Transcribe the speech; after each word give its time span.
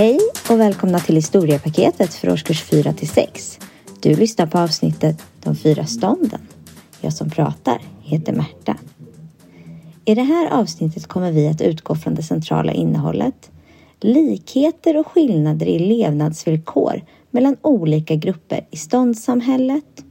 Hej 0.00 0.18
och 0.50 0.60
välkomna 0.60 0.98
till 0.98 1.14
historiepaketet 1.14 2.14
för 2.14 2.30
årskurs 2.30 2.62
4 2.62 2.92
till 2.92 3.08
6. 3.08 3.58
Du 4.00 4.14
lyssnar 4.14 4.46
på 4.46 4.58
avsnittet 4.58 5.22
De 5.42 5.56
fyra 5.56 5.86
stånden. 5.86 6.40
Jag 7.00 7.12
som 7.12 7.30
pratar 7.30 7.80
heter 8.02 8.32
Märta. 8.32 8.76
I 10.04 10.14
det 10.14 10.22
här 10.22 10.50
avsnittet 10.50 11.06
kommer 11.06 11.32
vi 11.32 11.48
att 11.48 11.60
utgå 11.60 11.94
från 11.94 12.14
det 12.14 12.22
centrala 12.22 12.72
innehållet, 12.72 13.50
likheter 14.00 14.96
och 14.96 15.06
skillnader 15.06 15.66
i 15.66 15.78
levnadsvillkor 15.78 17.04
mellan 17.30 17.56
olika 17.62 18.14
grupper 18.14 18.66
i 18.70 18.76
ståndssamhället. 18.76 20.04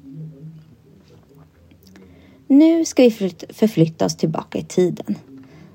Nu 2.48 2.86
ska 2.86 3.04
vi 3.04 3.12
förflytta 3.54 4.06
oss 4.06 4.18
tillbaka 4.18 4.58
i 4.58 4.64
tiden. 4.64 5.16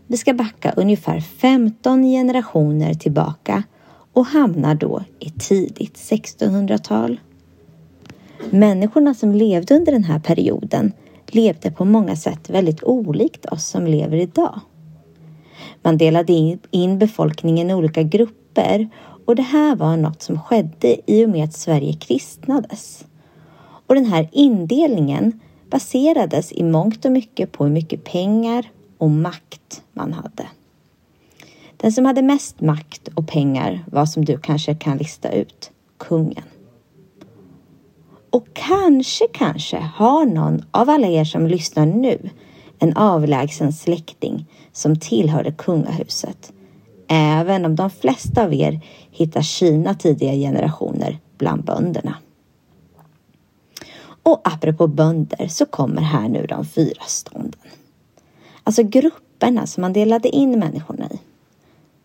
Vi 0.07 0.17
ska 0.17 0.35
backa 0.35 0.73
ungefär 0.77 1.21
15 1.21 2.03
generationer 2.03 2.95
tillbaka 2.95 3.63
och 4.15 4.27
hamnar 4.27 4.75
då 4.75 5.03
i 5.19 5.31
tidigt 5.31 5.95
1600-tal. 5.95 7.21
Människorna 8.51 9.15
som 9.15 9.33
levde 9.33 9.75
under 9.75 9.93
den 9.93 10.05
här 10.05 10.19
perioden 10.19 10.93
levde 11.27 11.71
på 11.71 11.85
många 11.85 12.17
sätt 12.17 12.51
väldigt 12.51 12.83
olikt 12.83 13.47
oss 13.47 13.67
som 13.67 13.87
lever 13.87 14.17
idag. 14.17 14.61
Man 15.83 15.99
delade 15.99 16.59
in 16.71 16.99
befolkningen 16.99 17.71
i 17.71 17.75
olika 17.75 18.03
grupper 18.03 18.89
och 19.27 19.37
det 19.37 19.43
här 19.43 19.77
var 19.77 19.97
något 19.97 20.23
som 20.23 20.41
skedde 20.41 20.97
i 21.07 21.25
och 21.25 21.31
med 21.31 21.45
att 21.45 21.55
Sverige 21.55 21.93
kristnades. 21.93 23.05
Och 23.87 23.95
den 23.95 24.05
här 24.05 24.29
indelningen 24.33 25.41
baserades 25.71 26.53
i 26.53 26.63
mångt 26.63 27.05
och 27.05 27.13
mycket 27.13 27.53
på 27.53 27.65
hur 27.65 27.73
mycket 27.73 28.05
pengar 28.05 28.71
och 28.99 29.11
makt 29.11 29.83
man 29.93 30.13
hade. 30.13 30.49
Den 31.85 31.93
som 31.93 32.05
hade 32.05 32.23
mest 32.23 32.61
makt 32.61 33.09
och 33.15 33.29
pengar 33.29 33.85
var 33.87 34.07
som 34.07 34.25
du 34.25 34.39
kanske 34.39 34.75
kan 34.75 34.99
lista 34.99 35.33
ut, 35.33 35.71
kungen. 35.99 36.45
Och 38.31 38.47
kanske, 38.53 39.27
kanske 39.33 39.77
har 39.77 40.27
någon 40.27 40.65
av 40.71 40.91
alla 40.91 41.07
er 41.07 41.25
som 41.25 41.47
lyssnar 41.47 41.87
nu 41.87 42.31
en 42.79 42.97
avlägsen 42.97 43.73
släkting 43.73 44.47
som 44.73 44.99
tillhörde 44.99 45.53
kungahuset. 45.53 46.53
Även 47.09 47.65
om 47.65 47.77
de 47.77 47.91
flesta 47.91 48.45
av 48.45 48.55
er 48.55 48.81
hittar 49.11 49.43
sina 49.43 49.95
tidiga 49.95 50.33
generationer 50.33 51.19
bland 51.39 51.65
bönderna. 51.65 52.15
Och 54.23 54.41
apropå 54.45 54.87
bönder 54.87 55.49
så 55.49 55.67
kommer 55.67 56.03
här 56.03 56.29
nu 56.29 56.47
de 56.47 56.65
fyra 56.65 57.03
stånden. 57.07 57.61
Alltså 58.63 58.83
grupperna 58.83 59.67
som 59.67 59.81
man 59.81 59.93
delade 59.93 60.29
in 60.29 60.59
människorna 60.59 61.09
i. 61.11 61.19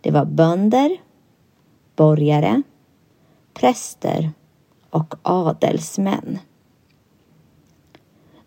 Det 0.02 0.12
var 0.12 0.26
bönder, 0.26 0.98
borgare, 1.96 2.62
präster 3.54 4.32
och 4.90 5.16
adelsmän. 5.22 6.40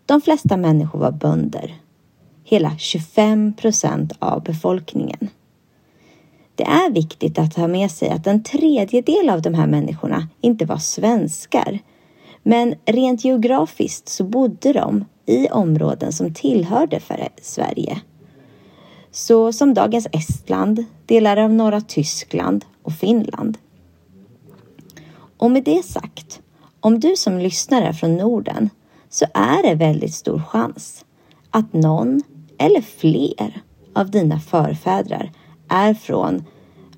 De 0.05 0.21
flesta 0.21 0.57
människor 0.57 0.99
var 0.99 1.11
bönder. 1.11 1.75
Hela 2.43 2.77
25 2.77 3.53
procent 3.53 4.13
av 4.19 4.43
befolkningen. 4.43 5.29
Det 6.55 6.63
är 6.63 6.91
viktigt 6.91 7.39
att 7.39 7.55
ha 7.55 7.67
med 7.67 7.91
sig 7.91 8.09
att 8.09 8.27
en 8.27 8.43
tredjedel 8.43 9.29
av 9.29 9.41
de 9.41 9.53
här 9.53 9.67
människorna 9.67 10.27
inte 10.41 10.65
var 10.65 10.77
svenskar. 10.77 11.79
Men 12.43 12.75
rent 12.85 13.25
geografiskt 13.25 14.09
så 14.09 14.23
bodde 14.23 14.73
de 14.73 15.05
i 15.25 15.49
områden 15.49 16.13
som 16.13 16.33
tillhörde 16.33 16.99
för 16.99 17.27
Sverige. 17.41 18.01
Så 19.15 19.53
som 19.53 19.73
dagens 19.73 20.07
Estland, 20.11 20.85
delar 21.05 21.37
av 21.37 21.53
norra 21.53 21.81
Tyskland 21.81 22.65
och 22.83 22.93
Finland. 22.93 23.57
Och 25.37 25.51
med 25.51 25.63
det 25.63 25.85
sagt, 25.85 26.41
om 26.79 26.99
du 26.99 27.15
som 27.15 27.37
lyssnar 27.37 27.81
är 27.81 27.93
från 27.93 28.17
Norden 28.17 28.69
så 29.09 29.25
är 29.33 29.63
det 29.63 29.75
väldigt 29.75 30.13
stor 30.13 30.39
chans 30.39 31.05
att 31.49 31.73
någon 31.73 32.23
eller 32.57 32.81
fler 32.81 33.61
av 33.95 34.11
dina 34.11 34.39
förfäder 34.39 35.31
är 35.67 35.93
från 35.93 36.45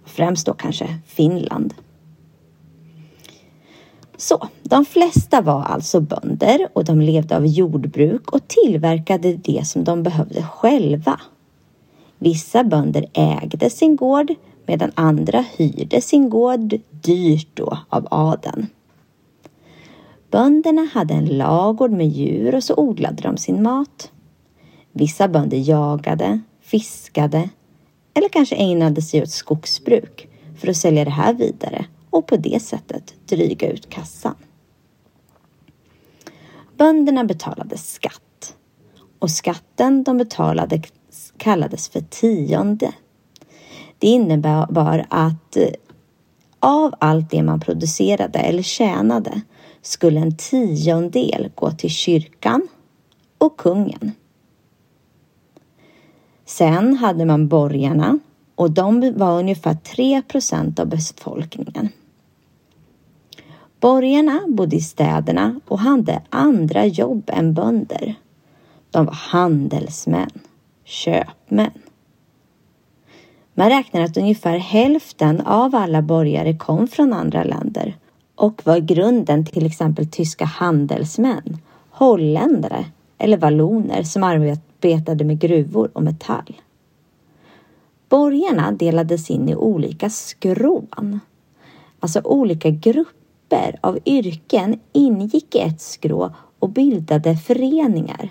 främst 0.05 0.45
då 0.45 0.53
kanske 0.53 0.99
Finland. 1.05 1.73
Så, 4.17 4.47
de 4.63 4.85
flesta 4.85 5.41
var 5.41 5.63
alltså 5.63 5.99
bönder 5.99 6.67
och 6.73 6.85
de 6.85 7.01
levde 7.01 7.37
av 7.37 7.45
jordbruk 7.45 8.31
och 8.31 8.47
tillverkade 8.47 9.33
det 9.33 9.67
som 9.67 9.83
de 9.83 10.03
behövde 10.03 10.43
själva. 10.43 11.19
Vissa 12.19 12.63
bönder 12.63 13.05
ägde 13.13 13.69
sin 13.69 13.95
gård 13.95 14.33
medan 14.65 14.91
andra 14.95 15.45
hyrde 15.57 16.01
sin 16.01 16.29
gård 16.29 16.79
dyrt 16.91 17.49
då 17.53 17.77
av 17.89 18.07
adeln. 18.11 18.67
Bönderna 20.31 20.89
hade 20.93 21.13
en 21.13 21.25
lagård 21.25 21.91
med 21.91 22.07
djur 22.07 22.55
och 22.55 22.63
så 22.63 22.75
odlade 22.77 23.23
de 23.23 23.37
sin 23.37 23.63
mat. 23.63 24.11
Vissa 24.91 25.27
bönder 25.27 25.57
jagade, 25.57 26.41
fiskade 26.61 27.49
eller 28.13 28.29
kanske 28.29 28.55
ägnade 28.55 29.01
sig 29.01 29.21
åt 29.21 29.29
skogsbruk 29.29 30.27
för 30.57 30.67
att 30.67 30.77
sälja 30.77 31.05
det 31.05 31.11
här 31.11 31.33
vidare 31.33 31.85
och 32.09 32.27
på 32.27 32.37
det 32.37 32.61
sättet 32.61 33.15
dryga 33.25 33.71
ut 33.71 33.89
kassan. 33.89 34.35
Bönderna 36.77 37.23
betalade 37.23 37.77
skatt 37.77 38.55
och 39.19 39.31
skatten 39.31 40.03
de 40.03 40.17
betalade 40.17 40.81
kallades 41.37 41.89
för 41.89 42.01
tionde. 42.01 42.93
Det 43.99 44.07
innebar 44.07 45.05
att 45.09 45.57
eh, 45.57 45.67
av 46.59 46.95
allt 46.99 47.29
det 47.29 47.43
man 47.43 47.59
producerade 47.59 48.39
eller 48.39 48.63
tjänade 48.63 49.41
skulle 49.81 50.19
en 50.19 50.37
tiondel 50.37 51.51
gå 51.55 51.71
till 51.71 51.89
kyrkan 51.89 52.67
och 53.37 53.57
kungen. 53.57 54.11
Sen 56.45 56.97
hade 56.97 57.25
man 57.25 57.47
borgarna 57.47 58.19
och 58.55 58.71
de 58.71 59.13
var 59.17 59.39
ungefär 59.39 59.73
3 59.75 60.21
procent 60.21 60.79
av 60.79 60.87
befolkningen. 60.87 61.89
Borgarna 63.79 64.41
bodde 64.47 64.75
i 64.75 64.81
städerna 64.81 65.59
och 65.67 65.79
hade 65.79 66.21
andra 66.29 66.85
jobb 66.85 67.29
än 67.33 67.53
bönder. 67.53 68.15
De 68.91 69.05
var 69.05 69.13
handelsmän, 69.13 70.29
köpmän. 70.85 71.71
Man 73.53 73.69
räknar 73.69 74.01
att 74.01 74.17
ungefär 74.17 74.57
hälften 74.57 75.41
av 75.41 75.75
alla 75.75 76.01
borgare 76.01 76.57
kom 76.57 76.87
från 76.87 77.13
andra 77.13 77.43
länder 77.43 77.97
och 78.35 78.61
var 78.65 78.77
grunden 78.77 79.45
till 79.45 79.65
exempel 79.65 80.07
tyska 80.07 80.45
handelsmän, 80.45 81.57
holländare 81.89 82.85
eller 83.17 83.37
valloner 83.37 84.03
som 84.03 84.23
arbetade 84.23 85.23
med 85.23 85.39
gruvor 85.39 85.89
och 85.93 86.03
metall. 86.03 86.55
Borgarna 88.09 88.71
delades 88.71 89.29
in 89.29 89.49
i 89.49 89.55
olika 89.55 90.09
skrån, 90.09 91.19
alltså 91.99 92.21
olika 92.23 92.69
grupper 92.69 93.79
av 93.81 93.99
yrken 94.05 94.79
ingick 94.93 95.55
i 95.55 95.59
ett 95.59 95.81
skrå 95.81 96.35
och 96.59 96.69
bildade 96.69 97.35
föreningar. 97.37 98.29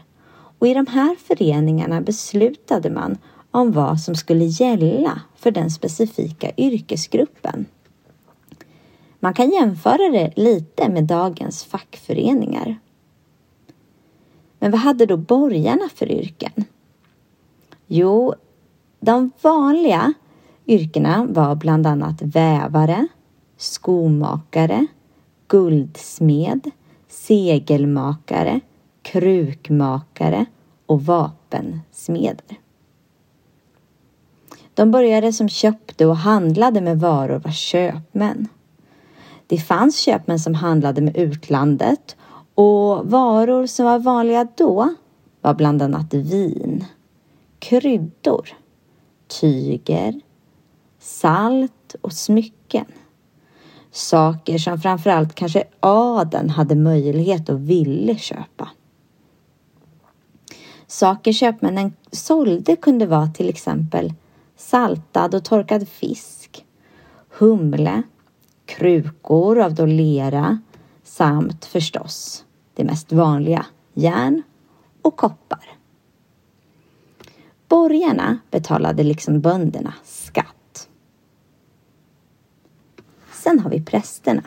Och 0.64 0.68
i 0.68 0.74
de 0.74 0.86
här 0.86 1.16
föreningarna 1.16 2.00
beslutade 2.00 2.90
man 2.90 3.18
om 3.50 3.72
vad 3.72 4.00
som 4.00 4.14
skulle 4.14 4.44
gälla 4.44 5.20
för 5.36 5.50
den 5.50 5.70
specifika 5.70 6.50
yrkesgruppen. 6.56 7.66
Man 9.20 9.34
kan 9.34 9.50
jämföra 9.50 10.10
det 10.12 10.32
lite 10.36 10.88
med 10.88 11.04
dagens 11.04 11.64
fackföreningar. 11.64 12.78
Men 14.58 14.70
vad 14.70 14.80
hade 14.80 15.06
då 15.06 15.16
borgarna 15.16 15.88
för 15.94 16.12
yrken? 16.12 16.64
Jo, 17.86 18.34
de 19.00 19.30
vanliga 19.42 20.12
yrkena 20.66 21.26
var 21.30 21.54
bland 21.54 21.86
annat 21.86 22.22
vävare, 22.22 23.06
skomakare, 23.56 24.86
guldsmed, 25.46 26.70
segelmakare, 27.08 28.60
krukmakare 29.02 30.46
och 30.86 31.04
vapensmeder. 31.04 32.58
De 34.74 34.90
började 34.90 35.32
som 35.32 35.48
köpte 35.48 36.06
och 36.06 36.16
handlade 36.16 36.80
med 36.80 37.00
varor 37.00 37.38
var 37.38 37.50
köpmän. 37.50 38.48
Det 39.46 39.58
fanns 39.58 39.98
köpmän 39.98 40.38
som 40.38 40.54
handlade 40.54 41.00
med 41.00 41.16
utlandet 41.16 42.16
och 42.54 43.10
varor 43.10 43.66
som 43.66 43.86
var 43.86 43.98
vanliga 43.98 44.48
då 44.56 44.94
var 45.40 45.54
bland 45.54 45.82
annat 45.82 46.14
vin, 46.14 46.84
kryddor, 47.58 48.48
tyger, 49.40 50.20
salt 50.98 51.94
och 52.00 52.12
smycken. 52.12 52.86
Saker 53.90 54.58
som 54.58 54.80
framförallt 54.80 55.34
kanske 55.34 55.64
adeln 55.80 56.50
hade 56.50 56.74
möjlighet 56.74 57.48
och 57.48 57.70
ville 57.70 58.16
köpa. 58.16 58.68
Saker 60.86 61.32
köpmännen 61.32 61.92
sålde 62.10 62.76
kunde 62.76 63.06
vara 63.06 63.26
till 63.26 63.48
exempel 63.48 64.12
saltad 64.56 65.34
och 65.34 65.44
torkad 65.44 65.88
fisk, 65.88 66.64
humle, 67.28 68.02
krukor 68.66 69.60
av 69.60 69.74
då 69.74 69.86
lera 69.86 70.58
samt 71.02 71.64
förstås 71.64 72.44
det 72.74 72.84
mest 72.84 73.12
vanliga 73.12 73.66
järn 73.94 74.42
och 75.02 75.16
koppar. 75.16 75.78
Borgarna 77.68 78.38
betalade 78.50 79.02
liksom 79.02 79.40
bönderna 79.40 79.94
skatt. 80.04 80.88
Sen 83.32 83.60
har 83.60 83.70
vi 83.70 83.84
prästerna. 83.84 84.42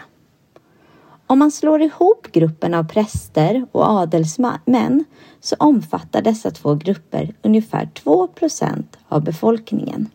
Om 1.28 1.40
man 1.40 1.52
slår 1.52 1.82
ihop 1.82 2.28
gruppen 2.32 2.74
av 2.74 2.84
präster 2.84 3.66
och 3.72 3.84
adelsmän 3.84 5.06
så 5.40 5.56
omfattar 5.60 6.22
dessa 6.22 6.52
två 6.52 6.76
grupper 6.76 7.34
ungefär 7.42 7.90
2% 7.94 8.84
av 9.08 9.24
befolkningen. 9.24 10.10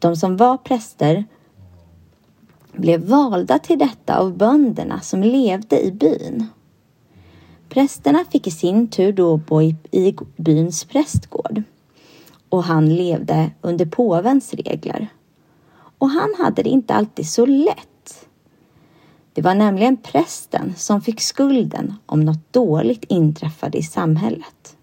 De 0.00 0.16
som 0.16 0.36
var 0.36 0.56
präster 0.56 1.24
blev 2.72 3.00
valda 3.00 3.58
till 3.58 3.78
detta 3.78 4.18
av 4.18 4.36
bönderna 4.36 5.00
som 5.00 5.22
levde 5.22 5.86
i 5.86 5.92
byn. 5.92 6.46
Prästerna 7.68 8.24
fick 8.30 8.46
i 8.46 8.50
sin 8.50 8.88
tur 8.88 9.12
då 9.12 9.36
bo 9.36 9.62
i, 9.62 9.76
i 9.90 10.16
byns 10.36 10.84
prästgård 10.84 11.62
och 12.48 12.64
han 12.64 12.94
levde 12.94 13.50
under 13.60 13.86
påvens 13.86 14.54
regler. 14.54 15.08
Och 15.98 16.10
han 16.10 16.34
hade 16.38 16.62
det 16.62 16.68
inte 16.68 16.94
alltid 16.94 17.28
så 17.28 17.46
lätt. 17.46 17.88
Det 19.36 19.42
var 19.42 19.54
nämligen 19.54 19.96
prästen 19.96 20.74
som 20.76 21.00
fick 21.00 21.20
skulden 21.20 21.94
om 22.06 22.20
något 22.20 22.52
dåligt 22.52 23.04
inträffade 23.08 23.78
i 23.78 23.82
samhället. 23.82 24.76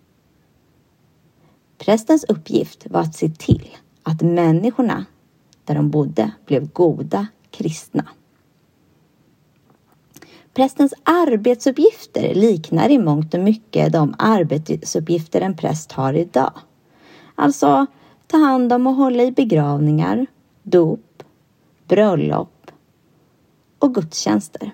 Prästens 1.78 2.24
uppgift 2.24 2.88
var 2.90 3.02
att 3.02 3.16
se 3.16 3.30
till 3.30 3.68
att 4.04 4.22
människorna 4.22 5.06
där 5.66 5.76
de 5.76 5.90
bodde 5.90 6.32
blev 6.46 6.72
goda 6.72 7.28
kristna. 7.52 8.08
Prästens 10.54 10.94
arbetsuppgifter 11.04 12.36
liknar 12.36 12.90
i 12.90 12.98
mångt 12.98 13.34
och 13.34 13.40
mycket 13.40 13.94
de 13.94 14.16
arbetsuppgifter 14.18 15.42
en 15.42 15.56
präst 15.56 15.92
har 15.92 16.14
idag. 16.14 16.54
Alltså 17.36 17.86
ta 18.28 18.38
hand 18.38 18.74
om 18.74 18.88
och 18.88 18.96
hålla 18.96 19.24
i 19.24 19.32
begravningar, 19.32 20.26
dop, 20.64 21.24
bröllop 21.88 22.72
och 23.84 23.96
gudstjänster. 23.96 24.72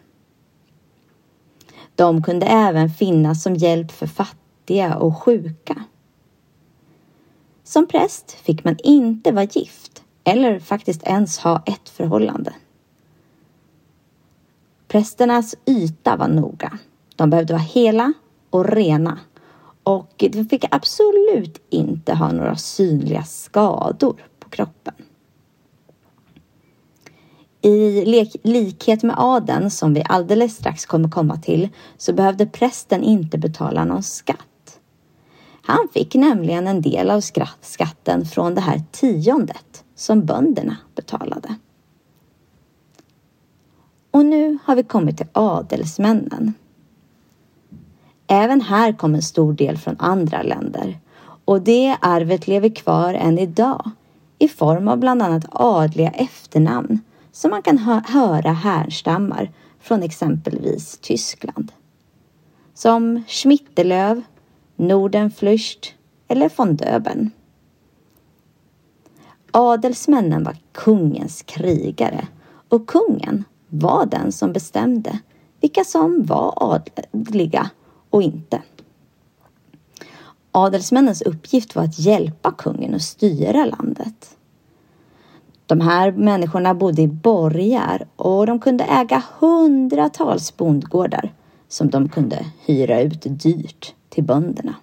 De 1.96 2.24
kunde 2.24 2.46
även 2.46 2.90
finnas 2.90 3.44
som 3.44 3.56
hjälp 3.56 3.92
för 3.92 4.08
fattiga 4.08 4.96
och 4.96 5.24
sjuka. 5.24 5.84
Som 7.64 7.88
präst 7.88 8.32
fick 8.32 8.64
man 8.64 8.78
inte 8.84 9.32
vara 9.32 9.46
gift 9.46 10.04
eller 10.24 10.60
faktiskt 10.60 11.04
ens 11.04 11.40
ha 11.40 11.64
ett 11.66 11.90
förhållande. 11.90 12.54
Prästernas 14.88 15.56
yta 15.66 16.16
var 16.16 16.28
noga. 16.28 16.80
De 17.16 17.30
behövde 17.30 17.54
vara 17.54 17.64
hela 17.64 18.14
och 18.50 18.66
rena 18.66 19.20
och 19.84 20.14
de 20.18 20.46
fick 20.46 20.66
absolut 20.72 21.62
inte 21.70 22.14
ha 22.14 22.32
några 22.32 22.56
synliga 22.56 23.24
skador 23.24 24.22
på 24.40 24.50
kroppen. 24.50 24.94
I 27.69 28.06
likhet 28.44 29.04
med 29.04 29.16
adeln, 29.18 29.71
som 29.71 29.94
vi 29.94 30.04
alldeles 30.10 30.56
strax 30.56 30.86
kommer 30.86 31.10
komma 31.10 31.38
till, 31.38 31.69
så 31.98 32.13
behövde 32.13 32.45
prästen 32.45 33.04
inte 33.04 33.38
betala 33.38 33.86
någon 33.86 34.04
skatt. 34.04 34.80
Han 35.62 35.88
fick 35.94 36.16
nämligen 36.16 36.68
en 36.68 36.81
del 36.81 37.10
av 37.12 37.21
skatten 37.62 38.25
från 38.25 38.56
det 38.56 38.62
här 38.62 38.81
tiondet 38.92 39.83
som 39.95 40.25
bönderna 40.25 40.77
betalade. 40.95 41.56
Och 44.12 44.25
nu 44.25 44.57
har 44.63 44.75
vi 44.75 44.83
kommit 44.83 45.18
till 45.18 45.27
adelsmännen. 45.33 46.54
Även 48.27 48.62
här 48.62 48.94
kom 48.94 49.16
en 49.16 49.21
stor 49.21 49.54
del 49.54 49.77
från 49.77 49.95
andra 50.00 50.42
länder 50.42 51.00
och 51.45 51.62
det 51.62 51.98
arvet 52.01 52.48
lever 52.48 52.69
kvar 52.69 53.13
än 53.13 53.39
idag 53.39 53.92
i 54.39 54.48
form 54.48 54.88
av 54.88 54.98
bland 54.98 55.21
annat 55.21 55.45
adliga 55.51 56.10
efternamn 56.10 57.00
som 57.31 57.52
man 57.52 57.62
kan 57.62 57.78
hö 57.78 58.02
höra 58.06 58.52
härstammar 58.52 59.52
från 59.80 60.04
exempelvis 60.04 60.98
Tyskland. 60.98 61.72
Som 62.74 63.24
Schmittelöv, 63.28 64.22
Nordenflücht 64.76 65.94
eller 66.28 66.52
von 66.58 66.76
Döbeln. 66.76 67.31
Adelsmännen 69.52 70.44
var 70.44 70.58
kungens 70.72 71.42
krigare 71.42 72.28
och 72.70 72.88
kungen 72.88 73.44
var 73.70 74.06
den 74.06 74.31
som 74.31 74.54
bestämde 74.54 75.20
vilka 75.62 75.84
som 75.84 76.26
var 76.26 76.54
adliga 76.56 77.70
och 78.10 78.24
inte. 78.24 78.62
Adelsmännens 80.52 81.22
uppgift 81.22 81.76
var 81.76 81.84
att 81.84 82.00
hjälpa 82.00 82.52
kungen 82.52 82.96
att 82.96 83.02
styra 83.02 83.66
landet. 83.66 84.38
De 85.69 85.81
här 85.81 86.12
människorna 86.12 86.74
bodde 86.74 87.01
i 87.01 87.07
borgar 87.07 88.07
och 88.16 88.48
de 88.48 88.60
kunde 88.60 88.83
äga 88.83 89.24
hundratals 89.39 90.57
bondgårdar 90.57 91.33
som 91.68 91.89
de 91.89 92.10
kunde 92.10 92.45
hyra 92.66 93.01
ut 93.01 93.21
dyrt 93.21 93.94
till 94.10 94.24
bönderna. 94.24 94.75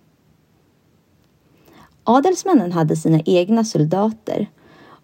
Adelsmännen 2.05 2.73
hade 2.73 2.97
sina 2.97 3.21
egna 3.25 3.65
soldater 3.65 4.51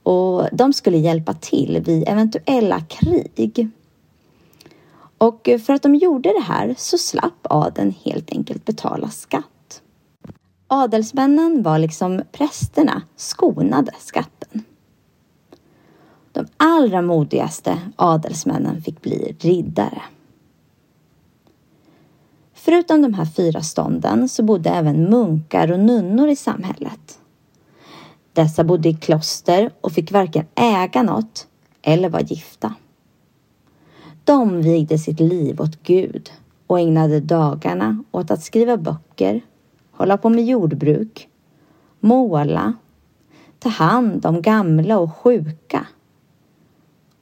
och 0.03 0.49
de 0.53 0.73
skulle 0.73 0.99
hjälpa 0.99 1.35
till 1.35 1.83
vid 1.87 2.09
eventuella 2.09 2.81
krig. 2.81 3.69
Och 5.19 5.49
för 5.67 5.73
att 5.73 5.83
de 5.83 5.95
gjorde 5.95 6.33
det 6.33 6.45
här 6.45 6.75
så 6.79 6.99
slapp 6.99 7.47
adeln 7.51 7.95
helt 8.05 8.31
enkelt 8.33 8.65
betala 8.65 9.09
skatt. 9.09 9.83
Adelsmännen 10.67 11.63
var 11.63 11.79
liksom 11.79 12.23
prästerna 12.33 13.03
skonade 13.17 13.93
skatt 13.99 14.42
de 16.33 16.47
allra 16.57 17.03
modigaste 17.03 17.79
adelsmännen 17.97 18.83
fick 18.83 19.03
bli 19.03 19.37
riddare. 19.41 20.03
Förutom 22.55 23.03
de 23.03 23.15
här 23.15 23.25
fyra 23.25 23.61
stånden 23.61 24.29
så 24.29 24.43
bodde 24.43 24.71
även 24.71 25.11
munkar 25.11 25.73
och 25.73 25.81
nunnor 25.81 26.29
i 26.29 26.37
samhället. 26.37 27.19
Dessa 28.33 28.65
bodde 28.65 28.89
i 28.89 28.95
kloster 28.95 29.71
och 29.81 29.93
fick 29.93 30.13
varken 30.13 30.47
äga 30.55 31.03
något 31.03 31.47
eller 31.83 32.09
vara 32.09 32.23
gifta. 32.23 32.75
De 34.25 34.63
vigde 34.63 34.99
sitt 34.99 35.21
liv 35.21 35.61
åt 35.61 35.83
Gud 35.83 36.31
och 36.67 36.81
ägnade 36.81 37.21
dagarna 37.21 38.05
åt 38.11 38.31
att 38.31 38.43
skriva 38.43 38.77
böcker, 38.77 39.41
hålla 39.91 40.17
på 40.17 40.29
med 40.29 40.45
jordbruk, 40.45 41.29
måla, 42.01 42.73
ta 43.59 43.69
hand 43.69 44.27
om 44.27 44.43
gamla 44.43 44.99
och 44.99 45.17
sjuka 45.17 45.87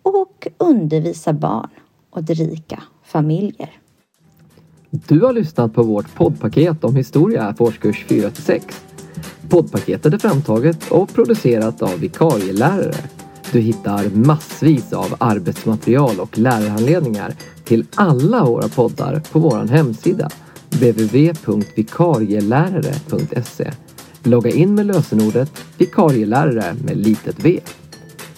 och 0.03 0.49
undervisa 0.59 1.33
barn 1.33 1.71
och 2.11 2.27
rika 2.27 2.83
familjer. 3.05 3.71
Du 4.91 5.21
har 5.21 5.33
lyssnat 5.33 5.75
på 5.75 5.83
vårt 5.83 6.15
poddpaket 6.15 6.85
om 6.85 6.97
historia 6.97 7.55
för 7.55 7.65
årskurs 7.65 8.05
4 8.09 8.31
6. 8.35 8.65
Poddpaketet 9.49 10.15
är 10.15 10.19
framtaget 10.19 10.91
och 10.91 11.15
producerat 11.15 11.83
av 11.83 11.99
vikarielärare. 11.99 13.05
Du 13.53 13.61
hittar 13.61 14.11
massvis 14.11 14.93
av 14.93 15.15
arbetsmaterial 15.19 16.21
och 16.21 16.39
lärarhandledningar 16.39 17.35
till 17.65 17.87
alla 17.95 18.45
våra 18.45 18.69
poddar 18.69 19.23
på 19.33 19.39
vår 19.39 19.67
hemsida 19.67 20.29
www.vikarielärare.se 20.71 23.71
Logga 24.23 24.51
in 24.51 24.75
med 24.75 24.87
lösenordet 24.87 25.53
vikarielärare 25.79 26.77
med 26.85 26.97
litet 26.97 27.45
v. 27.45 27.61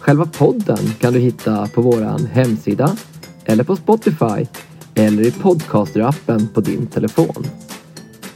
Själva 0.03 0.27
podden 0.27 0.95
kan 1.01 1.13
du 1.13 1.19
hitta 1.19 1.67
på 1.67 1.83
vår 1.83 2.29
hemsida 2.29 2.97
eller 3.45 3.65
på 3.65 3.77
Spotify 3.77 4.47
eller 4.95 5.23
i 5.23 5.31
podcasterappen 5.31 6.49
på 6.49 6.61
din 6.61 6.87
telefon. 6.87 7.47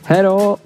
Hej 0.03 0.23
då! 0.23 0.59